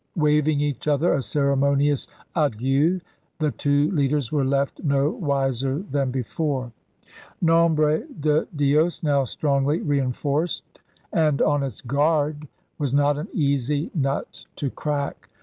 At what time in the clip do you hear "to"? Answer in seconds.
14.55-14.71